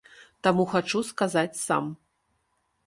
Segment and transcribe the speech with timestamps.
[0.47, 1.85] Таму хачу сказаць сам.